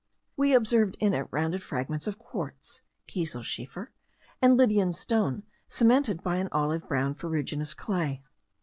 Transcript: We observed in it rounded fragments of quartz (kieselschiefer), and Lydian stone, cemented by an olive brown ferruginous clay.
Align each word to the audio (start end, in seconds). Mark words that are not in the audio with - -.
We 0.35 0.55
observed 0.55 0.97
in 0.99 1.13
it 1.13 1.27
rounded 1.29 1.61
fragments 1.61 2.07
of 2.07 2.17
quartz 2.17 2.81
(kieselschiefer), 3.07 3.89
and 4.41 4.57
Lydian 4.57 4.93
stone, 4.93 5.43
cemented 5.67 6.23
by 6.23 6.37
an 6.37 6.49
olive 6.51 6.87
brown 6.87 7.13
ferruginous 7.13 7.75
clay. 7.75 8.23